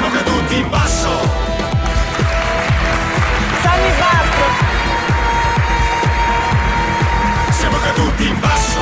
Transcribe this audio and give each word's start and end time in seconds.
Siamo 0.00 0.14
caduti 0.14 0.56
in 0.56 0.68
basso. 0.70 1.08
Sammy 3.60 3.90
Basso. 4.00 4.46
Siamo 7.50 7.76
caduti 7.76 8.26
in 8.26 8.40
basso. 8.40 8.78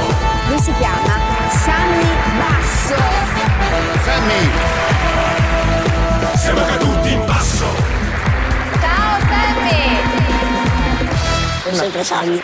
Lui 0.48 0.60
si 0.60 0.72
chiama 0.78 1.18
Sammy 1.50 2.06
Basso. 2.38 2.94
Sammy. 4.04 4.50
Siamo 6.36 6.64
caduti 6.64 7.12
in 7.12 7.24
basso. 7.26 7.66
Ciao 8.80 9.18
Sammy. 9.18 9.96
Sono 11.64 11.76
sempre 11.76 12.04
Sammy. 12.04 12.40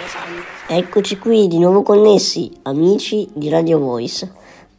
Eccoci 0.67 1.19
qui 1.19 1.47
di 1.47 1.61
nuovo 1.61 1.83
connessi, 1.85 2.51
amici 2.63 3.29
di 3.35 3.49
Radio 3.49 3.79
Voice. 3.79 4.33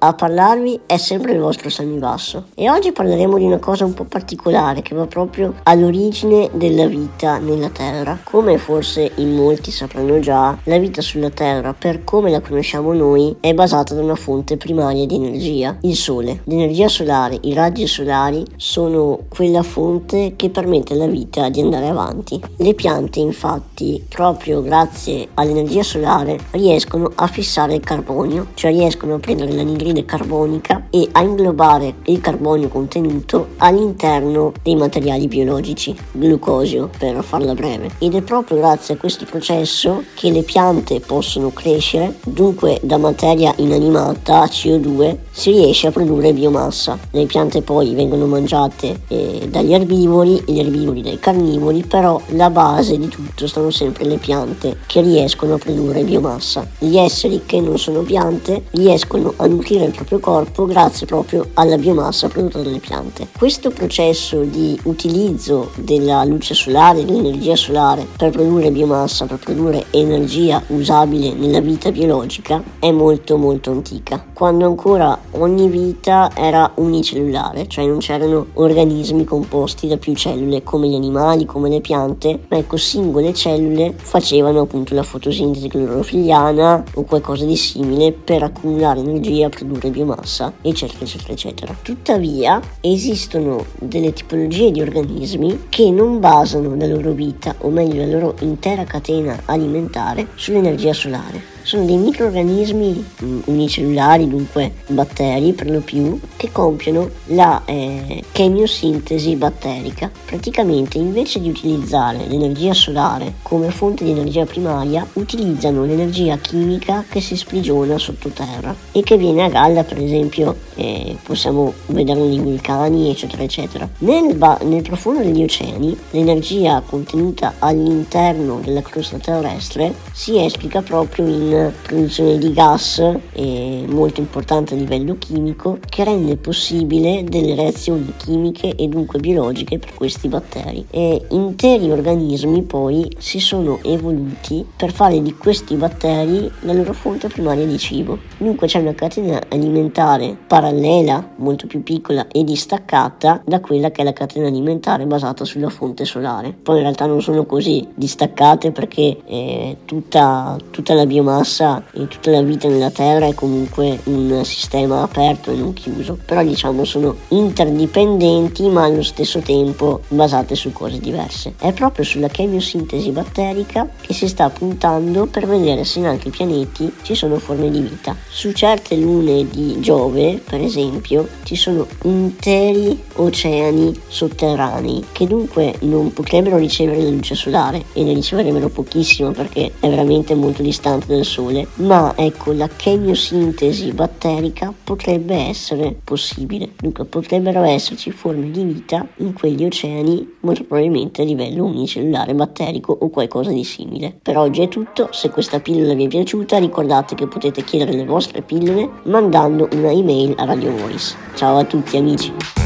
A 0.06 0.14
parlarvi 0.14 0.82
è 0.86 0.98
sempre 0.98 1.32
il 1.32 1.40
vostro 1.40 1.68
Sammy 1.68 1.98
Basso 1.98 2.50
e 2.54 2.70
oggi 2.70 2.92
parleremo 2.92 3.40
di 3.40 3.46
una 3.46 3.58
cosa 3.58 3.86
un 3.86 3.96
po' 3.96 4.04
particolare 4.04 4.84
che 4.84 4.94
va 4.94 5.08
proprio 5.08 5.56
all'origine 5.64 6.48
della 6.54 6.86
vita 6.86 7.40
nella 7.40 7.70
Terra. 7.70 8.20
Come 8.24 8.60
forse 8.60 9.14
in 9.16 9.34
molti 9.34 9.72
sapranno 9.72 10.20
già, 10.20 10.56
la 10.66 10.78
vita 10.78 11.02
sulla 11.02 11.32
Terra, 11.32 11.74
per 11.74 12.04
come 12.04 12.30
la 12.30 12.40
conosciamo 12.40 12.94
noi, 12.94 13.36
è 13.40 13.56
basata 13.56 13.96
da 13.96 14.04
una 14.04 14.14
fonte 14.14 14.58
primaria 14.58 15.08
di 15.08 15.16
energia, 15.16 15.76
il 15.82 15.96
Sole. 15.96 16.42
L'energia 16.44 16.88
solare, 16.88 17.40
i 17.42 17.56
raggi 17.56 17.88
solari 17.88 18.46
sono 18.58 19.22
quella 19.28 19.64
fonte 19.64 20.34
che 20.36 20.52
permette 20.52 20.94
alla 20.94 21.08
vita 21.08 21.50
di 21.50 21.62
andare 21.62 21.88
avanti. 21.88 22.40
Le 22.58 22.76
piante 22.76 23.22
infatti, 23.22 24.06
proprio 24.08 24.62
grazie 24.62 25.30
all'energia 25.34 25.82
solare, 25.82 26.38
riescono 26.52 27.12
a 27.16 27.26
fissare 27.26 27.74
il 27.74 27.82
carbonio, 27.82 28.50
cioè 28.54 28.70
riescono 28.70 29.16
a 29.16 29.20
prendere 29.20 29.52
l'anidride 29.52 29.94
carbonica 30.04 30.88
e 30.90 31.08
a 31.12 31.22
inglobare 31.22 31.96
il 32.06 32.20
carbonio 32.20 32.68
contenuto 32.68 33.50
all'interno 33.58 34.52
dei 34.62 34.76
materiali 34.76 35.28
biologici, 35.28 35.96
glucosio 36.12 36.90
per 36.98 37.24
farla 37.24 37.54
breve. 37.54 37.92
Ed 38.00 38.16
è 38.16 38.22
proprio 38.22 38.58
grazie 38.58 38.96
a 38.96 38.98
questo 38.98 39.26
processo 39.26 40.04
che 40.16 40.32
le 40.32 40.42
piante 40.42 41.00
possono 41.00 41.52
crescere, 41.52 42.16
dunque 42.26 42.80
da 42.82 42.98
materia 42.98 43.54
inanimata, 43.58 44.44
CO2, 44.46 45.18
si 45.32 45.52
riesce 45.52 45.88
a 45.88 45.92
produrre 45.92 46.34
biomassa. 46.34 46.98
Le 47.12 47.26
piante 47.26 47.62
poi 47.62 47.94
vengono 47.94 48.26
mangiate 48.26 49.02
eh, 49.08 49.48
dagli 49.50 49.74
erbivori, 49.74 50.44
gli 50.46 50.60
erbivori 50.60 51.02
dai 51.02 51.20
carnivori, 51.20 51.84
però 51.86 52.20
la 52.30 52.50
base 52.50 52.98
di 52.98 53.08
tutto 53.08 53.48
sono 53.48 53.70
sempre 53.70 54.06
le 54.06 54.18
piante 54.18 54.78
che 54.86 55.02
riescono 55.02 55.56
a 55.56 55.58
produrre 55.58 56.04
biomassa. 56.04 56.68
Gli 56.80 56.98
esseri 56.98 57.42
che 57.46 57.60
non 57.60 57.78
sono 57.78 58.02
piante 58.02 58.64
riescono 58.72 59.34
a 59.38 59.46
nutrire 59.46 59.85
il 59.86 59.94
proprio 59.94 60.20
corpo 60.20 60.66
grazie 60.66 61.06
proprio 61.06 61.50
alla 61.54 61.78
biomassa 61.78 62.28
prodotta 62.28 62.62
dalle 62.62 62.80
piante. 62.80 63.28
Questo 63.38 63.70
processo 63.70 64.42
di 64.42 64.80
utilizzo 64.84 65.72
della 65.76 66.24
luce 66.24 66.54
solare, 66.54 67.06
dell'energia 67.06 67.56
solare 67.56 68.06
per 68.18 68.32
produrre 68.32 68.72
biomassa, 68.72 69.26
per 69.26 69.40
produrre 69.40 69.86
energia 69.92 70.62
usabile 70.68 71.34
nella 71.34 71.60
vita 71.60 71.92
biologica 71.92 72.64
è 72.80 72.92
molto 72.92 73.38
molto 73.38 73.72
antica, 73.72 74.26
quando 74.34 74.66
ancora 74.66 75.18
ogni 75.32 75.70
vita 75.70 76.32
era 76.36 76.72
unicellulare, 76.76 77.68
cioè 77.68 77.86
non 77.86 78.00
c'erano 78.00 78.48
organismi 78.54 79.24
composti 79.24 79.88
da 79.88 79.98
più 79.98 80.14
cellule 80.16 80.64
come 80.64 80.88
gli 80.88 80.96
animali, 80.96 81.46
come 81.46 81.70
le 81.70 81.82
piante, 81.82 82.46
ma 82.50 82.58
ecco 82.58 82.78
singole 82.78 83.34
cellule 83.34 83.94
facevano 83.96 84.62
appunto 84.62 84.94
la 84.94 85.04
fotosintesi 85.04 85.68
clorofilliana 85.68 86.84
o 86.96 87.04
qualcosa 87.04 87.46
di 87.46 87.56
simile 87.56 88.12
per 88.12 88.44
accumulare 88.44 89.00
energia, 89.00 89.50
produrre 89.50 89.65
biomassa, 89.66 90.54
eccetera, 90.62 91.04
eccetera, 91.04 91.34
eccetera. 91.34 91.78
Tuttavia 91.82 92.62
esistono 92.82 93.66
delle 93.80 94.14
tipologie 94.14 94.72
di 94.72 94.82
organismi 94.82 95.66
che 95.70 95.90
non 95.92 96.20
basano 96.20 96.76
la 96.76 96.88
loro 96.88 97.12
vita, 97.12 97.56
o 97.60 97.70
meglio 97.70 98.06
la 98.06 98.12
loro 98.12 98.36
intera 98.42 98.84
catena 98.84 99.42
alimentare, 99.46 100.28
sull'energia 100.36 100.94
solare 100.94 101.55
sono 101.66 101.84
dei 101.86 101.98
microorganismi 101.98 103.06
mm, 103.24 103.40
unicellulari, 103.46 104.30
dunque 104.30 104.72
batteri 104.88 105.52
per 105.54 105.72
lo 105.72 105.80
più, 105.80 106.20
che 106.38 106.52
compiono 106.52 107.10
la 107.26 107.64
eh, 107.66 108.24
chemiosintesi 108.32 109.36
batterica. 109.36 110.12
Praticamente 110.26 111.00
invece 111.00 111.42
di 111.42 111.50
utilizzare 111.50 112.28
l'energia 112.28 112.74
solare 112.74 113.34
come 113.42 113.72
fonte 113.72 114.04
di 114.04 114.12
energia 114.12 114.46
primaria, 114.46 115.08
utilizzano 115.14 115.86
l'energia 115.86 116.38
chimica 116.38 117.04
che 117.10 117.20
si 117.20 117.36
sprigiona 117.36 117.98
sottoterra 117.98 118.76
e 118.92 119.02
che 119.02 119.18
viene 119.18 119.44
a 119.44 119.50
galla, 119.50 119.84
per 119.84 119.98
esempio, 119.98 120.56
eh, 120.76 121.18
possiamo 121.24 121.74
vederlo 121.88 122.28
nei 122.28 122.40
vulcani, 122.40 123.10
eccetera, 123.10 123.42
eccetera. 123.42 123.90
Nel, 124.00 124.36
ba- 124.36 124.60
nel 124.62 124.84
profondo 124.84 125.24
degli 125.24 125.42
oceani, 125.42 125.98
l'energia 126.12 126.84
contenuta 126.86 127.56
all'interno 127.58 128.60
della 128.64 128.84
crosta 128.84 129.18
terrestre 129.18 129.96
si 130.12 130.38
esplica 130.38 130.84
proprio 130.84 131.26
in 131.26 131.55
produzione 131.82 132.38
di 132.38 132.52
gas 132.54 133.00
eh, 133.34 133.86
molto 133.88 134.20
importante 134.20 134.74
a 134.74 134.78
livello 134.78 135.16
chimico 135.18 135.78
che 135.88 136.04
rende 136.04 136.38
possibile 136.38 137.24
delle 137.24 137.56
reazioni 137.56 138.14
chimiche 138.18 138.76
e 138.76 138.88
dunque 138.88 139.20
biologiche 139.20 139.80
per 139.80 139.94
questi 139.94 140.28
batteri. 140.28 140.86
E 140.90 141.26
interi 141.30 141.92
organismi 141.92 142.64
poi 142.64 143.10
si 143.18 143.40
sono 143.40 143.80
evoluti 143.84 144.66
per 144.76 144.92
fare 144.92 145.22
di 145.22 145.36
questi 145.36 145.76
batteri 145.76 146.52
la 146.62 146.74
loro 146.74 146.94
fonte 146.94 147.28
primaria 147.28 147.66
di 147.66 147.78
cibo. 147.78 148.20
Dunque 148.38 148.68
c'è 148.68 148.80
una 148.80 148.94
catena 148.94 149.42
alimentare 149.50 150.36
parallela, 150.48 151.32
molto 151.38 151.68
più 151.68 151.84
piccola 151.84 152.28
e 152.28 152.44
distaccata 152.44 153.42
da 153.46 153.60
quella 153.60 153.92
che 153.92 154.02
è 154.02 154.04
la 154.04 154.14
catena 154.14 154.48
alimentare 154.48 155.06
basata 155.06 155.46
sulla 155.46 155.70
fonte 155.70 156.06
solare. 156.06 156.54
Poi 156.54 156.78
in 156.78 156.82
realtà 156.82 157.06
non 157.06 157.22
sono 157.22 157.46
così 157.46 157.88
distaccate 157.94 158.72
perché 158.72 159.18
eh, 159.26 159.78
tutta, 159.86 160.58
tutta 160.72 160.94
la 160.94 161.06
biomassa 161.06 161.45
biomassa 161.46 161.84
e 161.94 162.08
tutta 162.08 162.32
la 162.32 162.42
vita 162.42 162.68
nella 162.68 162.90
Terra 162.90 163.28
è 163.28 163.34
comunque 163.36 164.00
un 164.06 164.42
sistema 164.44 165.04
aperto 165.04 165.52
e 165.52 165.56
non 165.56 165.74
chiuso, 165.74 166.18
però 166.26 166.44
diciamo 166.44 166.84
sono 166.84 167.16
interdipendenti 167.30 168.68
ma 168.68 168.84
allo 168.84 169.04
stesso 169.04 169.40
tempo 169.40 170.02
basate 170.08 170.56
su 170.56 170.72
cose 170.72 171.00
diverse. 171.00 171.54
È 171.60 171.72
proprio 171.72 172.04
sulla 172.04 172.28
chemiosintesi 172.28 173.12
batterica 173.12 173.88
che 174.02 174.14
si 174.14 174.28
sta 174.28 174.50
puntando 174.50 175.28
per 175.28 175.46
vedere 175.46 175.86
se 175.86 176.00
in 176.00 176.08
altri 176.08 176.32
pianeti 176.32 176.92
ci 177.04 177.14
sono 177.14 177.38
forme 177.38 177.70
di 177.70 177.80
vita. 177.80 178.16
Su 178.28 178.52
certe 178.52 178.96
lune 178.96 179.48
di 179.48 179.80
Giove, 179.80 180.42
per 180.44 180.62
esempio, 180.62 181.28
ci 181.44 181.56
sono 181.56 181.86
interi 182.04 183.00
oceani 183.16 184.02
sotterranei 184.08 185.06
che 185.12 185.28
dunque 185.28 185.76
non 185.82 186.12
potrebbero 186.12 186.58
ricevere 186.58 187.02
la 187.02 187.10
luce 187.10 187.36
solare 187.36 187.84
e 187.94 188.04
ne 188.04 188.14
riceverebbero 188.14 188.70
pochissimo 188.70 189.32
perché 189.32 189.74
è 189.80 189.90
veramente 189.90 190.34
molto 190.34 190.62
distante 190.62 191.08
dal 191.08 191.26
Sole, 191.26 191.35
ma 191.76 192.14
ecco 192.16 192.52
la 192.54 192.68
chemiosintesi 192.68 193.92
batterica 193.92 194.74
potrebbe 194.84 195.36
essere 195.36 195.96
possibile, 196.04 196.70
dunque 196.78 197.06
potrebbero 197.06 197.64
esserci 197.64 198.12
forme 198.12 198.52
di 198.52 198.64
vita 198.64 199.08
in 199.18 199.34
quegli 199.34 199.66
oceani 199.66 200.36
molto 200.42 200.64
probabilmente 200.64 201.22
a 201.22 201.26
livello 201.26 201.66
unicellulare 201.66 202.34
batterico 202.34 202.96
o 203.00 203.10
qualcosa 203.10 203.52
di 203.52 203.64
simile. 203.64 204.18
Per 204.22 204.38
oggi 204.38 204.62
è 204.62 204.68
tutto, 204.68 205.10
se 205.12 205.30
questa 205.30 205.60
pillola 205.60 205.94
vi 205.94 206.06
è 206.06 206.08
piaciuta 206.08 206.58
ricordate 206.58 207.16
che 207.16 207.28
potete 207.28 207.64
chiedere 207.64 207.94
le 207.94 208.06
vostre 208.06 208.42
pillole 208.42 208.90
mandando 209.04 209.68
una 209.74 209.92
email 209.92 210.34
a 210.38 210.46
Radio 210.46 210.72
Voice. 210.76 211.16
Ciao 211.36 211.58
a 211.58 211.64
tutti 211.64 211.98
amici! 211.98 212.65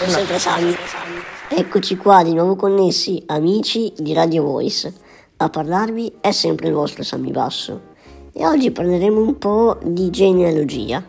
Sono 0.00 0.12
sempre 0.12 0.38
Sami. 0.38 0.74
Eccoci 1.50 1.96
qua 1.98 2.24
di 2.24 2.32
nuovo 2.32 2.56
connessi, 2.56 3.22
amici 3.26 3.92
di 3.98 4.14
Radio 4.14 4.44
Voice. 4.44 4.90
A 5.36 5.50
parlarvi 5.50 6.14
è 6.22 6.30
sempre 6.30 6.68
il 6.68 6.72
vostro 6.72 7.02
Sammy 7.02 7.30
Basso. 7.30 7.82
E 8.32 8.46
oggi 8.46 8.70
parleremo 8.70 9.20
un 9.20 9.36
po' 9.36 9.78
di 9.84 10.08
genealogia. 10.08 11.06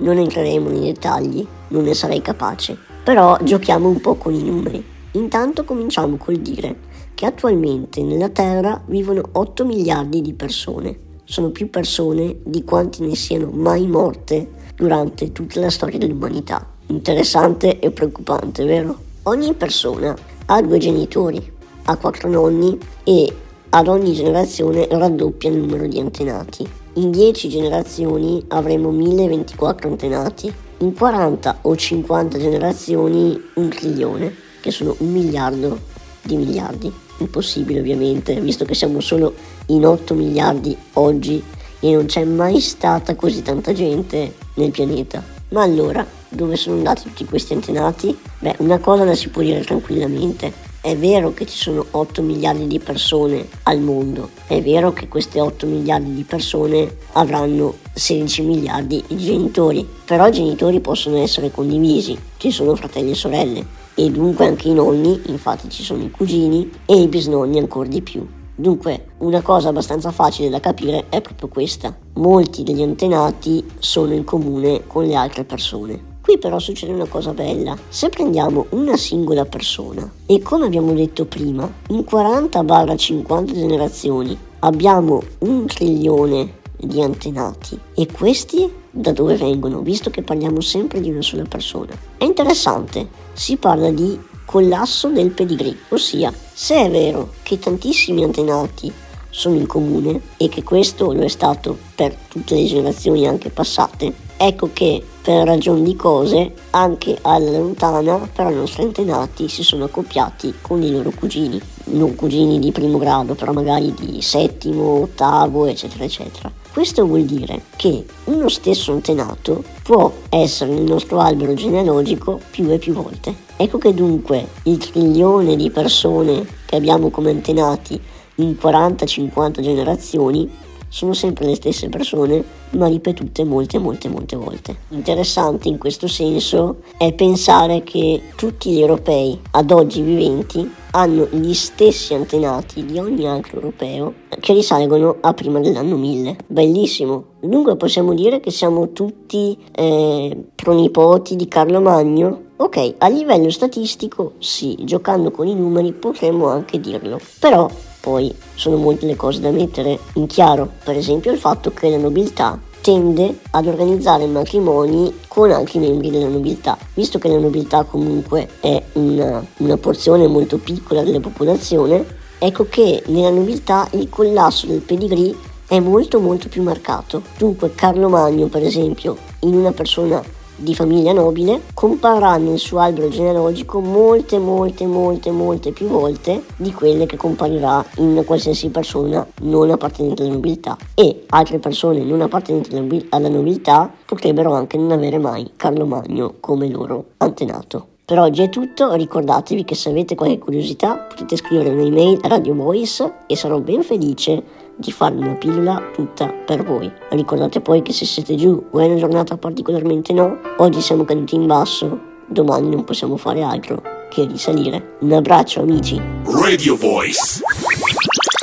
Non 0.00 0.18
entreremo 0.18 0.68
nei 0.68 0.92
dettagli, 0.92 1.46
non 1.68 1.84
ne 1.84 1.94
sarei 1.94 2.20
capace, 2.20 2.76
però 3.02 3.38
giochiamo 3.42 3.88
un 3.88 4.02
po' 4.02 4.16
con 4.16 4.34
i 4.34 4.42
numeri. 4.42 4.84
Intanto 5.12 5.64
cominciamo 5.64 6.18
col 6.18 6.36
dire 6.36 6.80
che 7.14 7.24
attualmente 7.24 8.02
nella 8.02 8.28
Terra 8.28 8.82
vivono 8.84 9.22
8 9.32 9.64
miliardi 9.64 10.20
di 10.20 10.34
persone. 10.34 10.98
Sono 11.24 11.52
più 11.52 11.70
persone 11.70 12.36
di 12.44 12.64
quanti 12.64 13.00
ne 13.00 13.14
siano 13.14 13.48
mai 13.50 13.86
morte 13.86 14.50
durante 14.74 15.32
tutta 15.32 15.58
la 15.58 15.70
storia 15.70 15.96
dell'umanità. 15.96 16.74
Interessante 16.88 17.80
e 17.80 17.90
preoccupante, 17.90 18.64
vero? 18.64 18.96
Ogni 19.24 19.54
persona 19.54 20.16
ha 20.46 20.62
due 20.62 20.78
genitori, 20.78 21.52
ha 21.84 21.96
quattro 21.96 22.28
nonni 22.28 22.78
e 23.02 23.32
ad 23.70 23.88
ogni 23.88 24.12
generazione 24.12 24.86
raddoppia 24.88 25.50
il 25.50 25.56
numero 25.56 25.88
di 25.88 25.98
antenati. 25.98 26.64
In 26.94 27.10
10 27.10 27.48
generazioni 27.48 28.44
avremo 28.48 28.90
1024 28.92 29.88
antenati, 29.88 30.52
in 30.78 30.94
40 30.94 31.58
o 31.62 31.74
50 31.74 32.38
generazioni 32.38 33.40
un 33.54 33.68
trilione, 33.68 34.32
che 34.60 34.70
sono 34.70 34.94
un 34.98 35.10
miliardo 35.10 35.78
di 36.22 36.36
miliardi. 36.36 36.92
Impossibile 37.18 37.80
ovviamente, 37.80 38.40
visto 38.40 38.64
che 38.64 38.74
siamo 38.74 39.00
solo 39.00 39.34
in 39.66 39.84
8 39.84 40.14
miliardi 40.14 40.76
oggi 40.94 41.42
e 41.80 41.92
non 41.92 42.06
c'è 42.06 42.24
mai 42.24 42.60
stata 42.60 43.16
così 43.16 43.42
tanta 43.42 43.72
gente 43.72 44.34
nel 44.54 44.70
pianeta. 44.70 45.22
Ma 45.48 45.62
allora, 45.62 46.06
dove 46.28 46.56
sono 46.56 46.76
andati 46.76 47.02
tutti 47.02 47.24
questi 47.24 47.52
antenati? 47.52 48.16
Beh, 48.38 48.56
una 48.58 48.78
cosa 48.78 49.04
la 49.04 49.14
si 49.14 49.28
può 49.28 49.42
dire 49.42 49.62
tranquillamente. 49.62 50.52
È 50.80 50.96
vero 50.96 51.34
che 51.34 51.46
ci 51.46 51.56
sono 51.56 51.84
8 51.90 52.22
miliardi 52.22 52.68
di 52.68 52.78
persone 52.78 53.48
al 53.64 53.80
mondo, 53.80 54.30
è 54.46 54.62
vero 54.62 54.92
che 54.92 55.08
queste 55.08 55.40
8 55.40 55.66
miliardi 55.66 56.14
di 56.14 56.22
persone 56.22 56.98
avranno 57.12 57.78
16 57.92 58.42
miliardi 58.42 59.02
di 59.08 59.16
genitori, 59.16 59.84
però 60.04 60.28
i 60.28 60.32
genitori 60.32 60.78
possono 60.78 61.16
essere 61.16 61.50
condivisi, 61.50 62.16
ci 62.36 62.52
sono 62.52 62.76
fratelli 62.76 63.10
e 63.10 63.14
sorelle 63.16 63.66
e 63.94 64.10
dunque 64.10 64.46
anche 64.46 64.68
i 64.68 64.74
nonni, 64.74 65.20
infatti 65.26 65.68
ci 65.70 65.82
sono 65.82 66.04
i 66.04 66.10
cugini 66.10 66.70
e 66.84 67.00
i 67.00 67.08
bisnonni 67.08 67.58
ancora 67.58 67.88
di 67.88 68.02
più. 68.02 68.24
Dunque, 68.54 69.08
una 69.18 69.42
cosa 69.42 69.70
abbastanza 69.70 70.12
facile 70.12 70.48
da 70.48 70.60
capire 70.60 71.06
è 71.08 71.20
proprio 71.20 71.48
questa. 71.48 71.94
Molti 72.14 72.62
degli 72.62 72.80
antenati 72.80 73.64
sono 73.78 74.14
in 74.14 74.24
comune 74.24 74.86
con 74.86 75.04
le 75.04 75.14
altre 75.14 75.44
persone. 75.44 76.14
Qui 76.26 76.38
però 76.38 76.58
succede 76.58 76.92
una 76.92 77.06
cosa 77.06 77.30
bella. 77.30 77.78
Se 77.88 78.08
prendiamo 78.08 78.66
una 78.70 78.96
singola 78.96 79.44
persona 79.44 80.10
e 80.26 80.42
come 80.42 80.66
abbiamo 80.66 80.92
detto 80.92 81.24
prima, 81.24 81.72
in 81.90 81.98
40-50 81.98 83.52
generazioni 83.52 84.36
abbiamo 84.58 85.22
un 85.38 85.66
trilione 85.66 86.54
di 86.76 87.00
antenati 87.00 87.78
e 87.94 88.08
questi 88.10 88.68
da 88.90 89.12
dove 89.12 89.36
vengono, 89.36 89.82
visto 89.82 90.10
che 90.10 90.22
parliamo 90.22 90.60
sempre 90.60 91.00
di 91.00 91.10
una 91.10 91.22
sola 91.22 91.44
persona. 91.44 91.96
È 92.16 92.24
interessante, 92.24 93.06
si 93.32 93.56
parla 93.56 93.92
di 93.92 94.18
collasso 94.44 95.10
del 95.10 95.30
pedigree, 95.30 95.76
ossia 95.90 96.32
se 96.52 96.86
è 96.86 96.90
vero 96.90 97.34
che 97.44 97.60
tantissimi 97.60 98.24
antenati 98.24 98.92
sono 99.30 99.54
in 99.54 99.68
comune 99.68 100.20
e 100.38 100.48
che 100.48 100.64
questo 100.64 101.12
lo 101.12 101.22
è 101.22 101.28
stato 101.28 101.78
per 101.94 102.16
tutte 102.26 102.56
le 102.56 102.64
generazioni 102.64 103.28
anche 103.28 103.50
passate, 103.50 104.24
ecco 104.36 104.70
che 104.72 105.02
per 105.22 105.44
ragioni 105.44 105.82
di 105.82 105.96
cose 105.96 106.52
anche 106.70 107.18
alla 107.22 107.50
lontana 107.50 108.28
però 108.32 108.50
i 108.50 108.54
nostri 108.54 108.82
antenati 108.82 109.48
si 109.48 109.62
sono 109.62 109.84
accoppiati 109.84 110.54
con 110.60 110.82
i 110.82 110.90
loro 110.90 111.10
cugini, 111.10 111.60
non 111.86 112.14
cugini 112.14 112.58
di 112.58 112.70
primo 112.70 112.98
grado, 112.98 113.34
però 113.34 113.52
magari 113.52 113.92
di 113.92 114.22
settimo, 114.22 115.02
ottavo, 115.02 115.66
eccetera, 115.66 116.04
eccetera. 116.04 116.52
Questo 116.72 117.06
vuol 117.06 117.24
dire 117.24 117.62
che 117.76 118.04
uno 118.24 118.48
stesso 118.48 118.92
antenato 118.92 119.64
può 119.82 120.12
essere 120.28 120.72
nel 120.72 120.82
nostro 120.82 121.18
albero 121.20 121.54
genealogico 121.54 122.38
più 122.50 122.70
e 122.70 122.78
più 122.78 122.92
volte. 122.92 123.34
Ecco 123.56 123.78
che 123.78 123.94
dunque 123.94 124.46
il 124.64 124.76
trilione 124.76 125.56
di 125.56 125.70
persone 125.70 126.46
che 126.66 126.76
abbiamo 126.76 127.08
come 127.08 127.30
antenati 127.30 127.98
in 128.36 128.56
40-50 128.60 129.60
generazioni 129.60 130.50
sono 130.96 131.12
sempre 131.12 131.44
le 131.44 131.56
stesse 131.56 131.90
persone, 131.90 132.42
ma 132.70 132.86
ripetute 132.86 133.44
molte, 133.44 133.76
molte, 133.76 134.08
molte 134.08 134.34
volte. 134.34 134.76
Interessante 134.88 135.68
in 135.68 135.76
questo 135.76 136.08
senso 136.08 136.76
è 136.96 137.12
pensare 137.12 137.82
che 137.82 138.22
tutti 138.34 138.70
gli 138.70 138.80
europei 138.80 139.38
ad 139.50 139.70
oggi 139.72 140.00
viventi 140.00 140.72
hanno 140.92 141.28
gli 141.30 141.52
stessi 141.52 142.14
antenati 142.14 142.86
di 142.86 142.98
ogni 142.98 143.28
altro 143.28 143.56
europeo 143.56 144.14
che 144.40 144.54
risalgono 144.54 145.18
a 145.20 145.34
prima 145.34 145.60
dell'anno 145.60 145.98
1000. 145.98 146.38
Bellissimo. 146.46 147.24
Dunque 147.40 147.76
possiamo 147.76 148.14
dire 148.14 148.40
che 148.40 148.50
siamo 148.50 148.92
tutti 148.92 149.54
eh, 149.72 150.44
pronipoti 150.54 151.36
di 151.36 151.46
Carlo 151.46 151.82
Magno? 151.82 152.44
Ok, 152.56 152.94
a 152.96 153.08
livello 153.08 153.50
statistico 153.50 154.32
sì, 154.38 154.78
giocando 154.80 155.30
con 155.30 155.46
i 155.46 155.54
numeri 155.54 155.92
potremmo 155.92 156.46
anche 156.46 156.80
dirlo. 156.80 157.20
Però 157.38 157.68
poi 158.06 158.32
sono 158.54 158.76
molte 158.76 159.04
le 159.04 159.16
cose 159.16 159.40
da 159.40 159.50
mettere 159.50 159.98
in 160.12 160.28
chiaro, 160.28 160.70
per 160.84 160.96
esempio 160.96 161.32
il 161.32 161.38
fatto 161.38 161.72
che 161.72 161.90
la 161.90 161.96
nobiltà 161.96 162.56
tende 162.80 163.40
ad 163.50 163.66
organizzare 163.66 164.26
matrimoni 164.26 165.12
con 165.26 165.50
altri 165.50 165.80
membri 165.80 166.10
della 166.10 166.28
nobiltà, 166.28 166.78
visto 166.94 167.18
che 167.18 167.26
la 167.26 167.40
nobiltà 167.40 167.82
comunque 167.82 168.48
è 168.60 168.80
una, 168.92 169.44
una 169.56 169.76
porzione 169.76 170.28
molto 170.28 170.58
piccola 170.58 171.02
della 171.02 171.18
popolazione, 171.18 172.06
ecco 172.38 172.68
che 172.68 173.02
nella 173.06 173.30
nobiltà 173.30 173.88
il 173.94 174.08
collasso 174.08 174.68
del 174.68 174.82
pedigree 174.82 175.34
è 175.66 175.80
molto 175.80 176.20
molto 176.20 176.48
più 176.48 176.62
marcato. 176.62 177.22
Dunque 177.36 177.74
Carlo 177.74 178.08
Magno, 178.08 178.46
per 178.46 178.62
esempio, 178.62 179.16
in 179.40 179.56
una 179.56 179.72
persona 179.72 180.22
di 180.56 180.74
famiglia 180.74 181.12
nobile 181.12 181.60
comparrà 181.74 182.36
nel 182.38 182.58
suo 182.58 182.78
albero 182.78 183.08
genealogico 183.08 183.80
molte 183.80 184.38
molte 184.38 184.86
molte 184.86 185.30
molte 185.30 185.72
più 185.72 185.86
volte 185.86 186.44
di 186.56 186.72
quelle 186.72 187.06
che 187.06 187.16
comparirà 187.16 187.84
in 187.98 188.22
qualsiasi 188.24 188.70
persona 188.70 189.26
non 189.42 189.70
appartenente 189.70 190.22
alla 190.22 190.32
nobiltà 190.32 190.76
e 190.94 191.24
altre 191.28 191.58
persone 191.58 192.02
non 192.02 192.22
appartenenti 192.22 193.06
alla 193.10 193.28
nobiltà 193.28 193.92
potrebbero 194.04 194.54
anche 194.54 194.78
non 194.78 194.92
avere 194.92 195.18
mai 195.18 195.52
Carlo 195.56 195.86
Magno 195.86 196.34
come 196.40 196.68
loro 196.68 197.04
antenato. 197.18 197.88
Per 198.06 198.20
oggi 198.20 198.42
è 198.42 198.48
tutto, 198.48 198.94
ricordatevi 198.94 199.64
che 199.64 199.74
se 199.74 199.88
avete 199.88 200.14
qualche 200.14 200.38
curiosità 200.38 200.94
potete 200.94 201.34
scrivere 201.34 201.70
un'email 201.70 202.20
a 202.22 202.28
Radio 202.28 202.54
Voice 202.54 203.14
e 203.26 203.34
sarò 203.34 203.58
ben 203.58 203.82
felice 203.82 204.40
di 204.76 204.92
farvi 204.92 205.20
una 205.20 205.34
pillola 205.34 205.90
tutta 205.92 206.28
per 206.28 206.62
voi. 206.64 206.90
Ricordate 207.10 207.60
poi 207.60 207.82
che 207.82 207.92
se 207.92 208.04
siete 208.04 208.34
giù 208.34 208.62
o 208.70 208.78
è 208.78 208.86
una 208.86 208.96
giornata 208.96 209.36
particolarmente 209.36 210.12
no, 210.12 210.38
oggi 210.58 210.80
siamo 210.80 211.04
caduti 211.04 211.34
in 211.34 211.46
basso, 211.46 211.98
domani 212.26 212.68
non 212.68 212.84
possiamo 212.84 213.16
fare 213.16 213.42
altro 213.42 213.82
che 214.10 214.24
risalire. 214.26 214.96
Un 215.00 215.12
abbraccio 215.12 215.60
amici. 215.60 216.00
Radio 216.24 216.76
Voice 216.76 217.40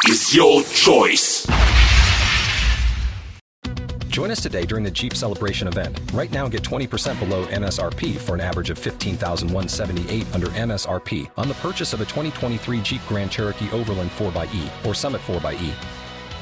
is 0.08 0.34
your 0.34 0.64
choice. 0.64 1.46
Join 4.14 4.30
us 4.30 4.42
today 4.42 4.64
during 4.64 4.84
the 4.84 4.92
Jeep 4.92 5.14
Celebration 5.16 5.68
event. 5.68 6.00
Right 6.14 6.32
now, 6.32 6.48
get 6.48 6.62
20% 6.62 7.18
below 7.18 7.48
MSRP 7.48 8.16
for 8.18 8.36
an 8.36 8.42
average 8.42 8.70
of 8.70 8.78
15178 8.78 10.28
under 10.36 10.50
MSRP 10.50 11.32
on 11.36 11.48
the 11.48 11.56
purchase 11.56 11.94
of 11.94 12.02
a 12.02 12.06
2023 12.06 12.82
Jeep 12.82 13.02
Grand 13.08 13.32
Cherokee 13.32 13.72
Overland 13.72 14.12
4xE 14.12 14.86
or 14.86 14.94
Summit 14.94 15.20
4xE. 15.22 15.74